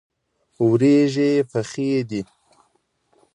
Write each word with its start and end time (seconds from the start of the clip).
وریژې 0.67 1.31
پخې 1.51 1.89
دي. 2.09 2.21